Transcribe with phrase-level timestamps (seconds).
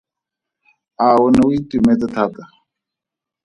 [1.05, 2.43] A o ne o itumetse thata?